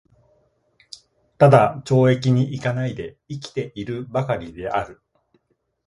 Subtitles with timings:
[1.37, 1.45] 只
[1.85, 4.99] 懲役に行かないで生きて居る許りである。